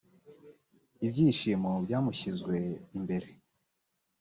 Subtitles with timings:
[1.05, 2.57] ibyishimo byamushyizwe
[2.97, 3.27] imbere